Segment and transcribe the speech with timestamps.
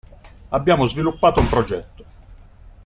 [0.49, 2.05] Abbiamo sviluppato un progetto.